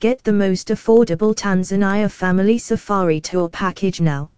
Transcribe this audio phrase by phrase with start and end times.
[0.00, 4.30] Get the most affordable Tanzania Family Safari Tour package now.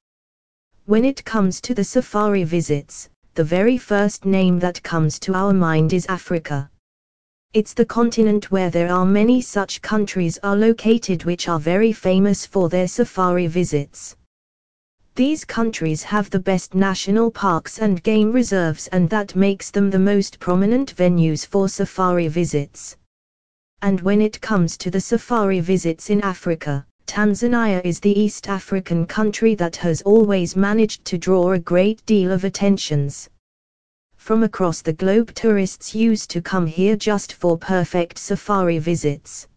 [0.87, 5.53] When it comes to the safari visits, the very first name that comes to our
[5.53, 6.69] mind is Africa.
[7.55, 12.45] It's the continent where there are many such countries are located which are very famous
[12.45, 14.17] for their safari visits.
[15.15, 20.01] These countries have the best national parks and game reserves and that makes them the
[20.01, 22.97] most prominent venues for safari visits.
[23.85, 29.07] And when it comes to the safari visits in Africa, Tanzania is the East African
[29.07, 33.29] country that has always managed to draw a great deal of attentions.
[34.17, 39.49] From across the globe tourists used to come here just for perfect safari visits.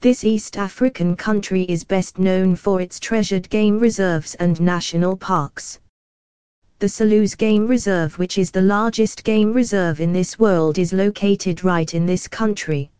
[0.00, 5.78] This East African country is best known for its treasured game reserves and national parks.
[6.78, 11.64] The Selous Game Reserve which is the largest game reserve in this world is located
[11.64, 12.90] right in this country.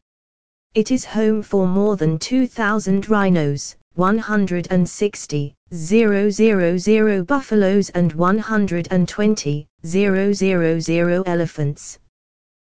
[0.76, 11.98] It is home for more than 2,000 rhinos, 160, 000 buffaloes and 120, 000 elephants.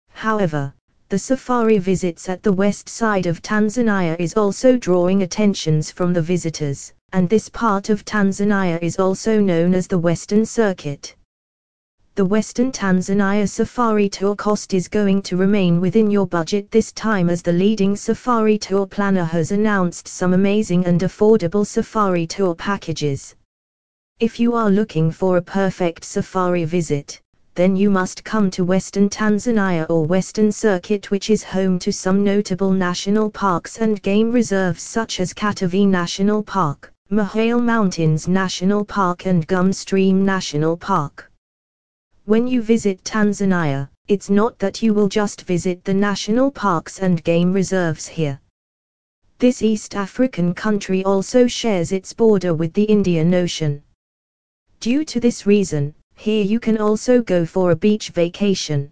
[0.09, 0.73] However,
[1.07, 6.21] the safari visits at the west side of Tanzania is also drawing attentions from the
[6.21, 11.15] visitors, and this part of Tanzania is also known as the Western Circuit.
[12.15, 17.27] The Western Tanzania Safari Tour cost is going to remain within your budget this time
[17.27, 23.33] as the leading safari tour planner has announced some amazing and affordable safari tour packages.
[24.19, 27.19] If you are looking for a perfect safari visit,
[27.55, 32.23] then you must come to Western Tanzania or Western Circuit which is home to some
[32.23, 39.25] notable national parks and game reserves such as Katavi National Park, Mahale Mountains National Park
[39.25, 41.31] and Gombe Stream National Park.
[42.25, 47.21] When you visit Tanzania, it's not that you will just visit the national parks and
[47.21, 48.39] game reserves here.
[49.39, 53.83] This East African country also shares its border with the Indian Ocean.
[54.79, 58.89] Due to this reason, here you can also go for a beach vacation.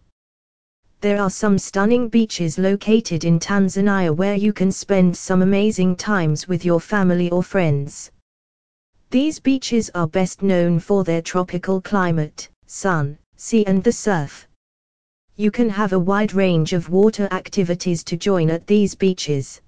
[0.99, 6.49] There are some stunning beaches located in Tanzania where you can spend some amazing times
[6.49, 8.11] with your family or friends.
[9.09, 14.47] These beaches are best known for their tropical climate, sun, sea and the surf.
[15.35, 19.59] You can have a wide range of water activities to join at these beaches.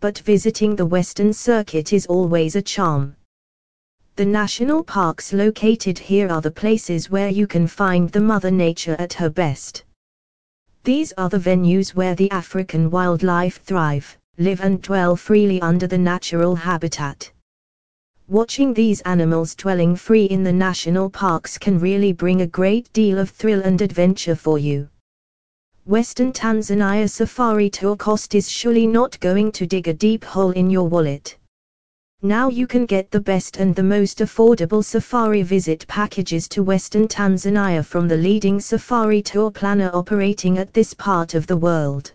[0.00, 3.16] But visiting the Western Circuit is always a charm.
[4.16, 8.96] The national parks located here are the places where you can find the Mother Nature
[8.98, 9.84] at her best.
[10.82, 15.96] These are the venues where the African wildlife thrive, live and dwell freely under the
[15.96, 17.32] natural habitat.
[18.28, 23.18] Watching these animals dwelling free in the national parks can really bring a great deal
[23.18, 24.88] of thrill and adventure for you.
[25.84, 30.70] Western Tanzania Safari Tour cost is surely not going to dig a deep hole in
[30.70, 31.36] your wallet.
[32.22, 37.06] Now you can get the best and the most affordable safari visit packages to Western
[37.06, 42.13] Tanzania from the leading safari tour planner operating at this part of the world.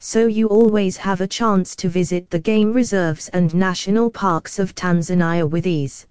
[0.00, 4.74] So you always have a chance to visit the game reserves and national parks of
[4.74, 6.06] Tanzania with ease.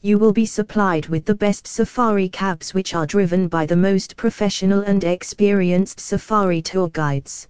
[0.00, 4.16] You will be supplied with the best safari cabs which are driven by the most
[4.16, 7.48] professional and experienced safari tour guides.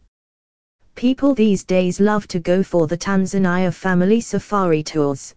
[0.96, 5.34] People these days love to go for the Tanzania family safari tours.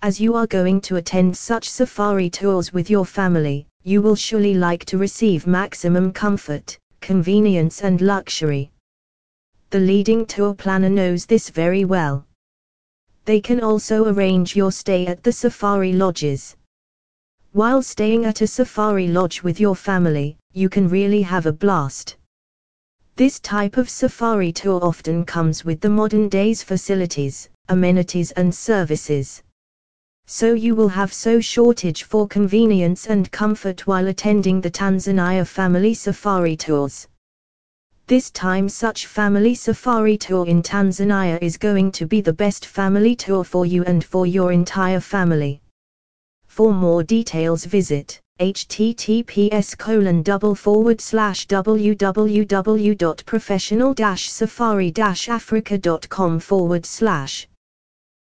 [0.00, 4.54] As you are going to attend such safari tours with your family, you will surely
[4.54, 8.70] like to receive maximum comfort, convenience and luxury.
[9.72, 12.26] The leading tour planner knows this very well.
[13.24, 16.54] They can also arrange your stay at the safari lodges.
[17.52, 22.16] While staying at a safari lodge with your family, you can really have a blast.
[23.16, 29.42] This type of safari tour often comes with the modern day's facilities, amenities and services.
[30.26, 35.94] So you will have so shortage for convenience and comfort while attending the Tanzania family
[35.94, 37.08] safari tours.
[38.06, 43.14] This time such family safari tour in Tanzania is going to be the best family
[43.14, 45.62] tour for you and for your entire family.
[46.46, 53.94] For more details visit https colon double forward slash www.professional
[54.28, 57.48] safari africa.com forward slash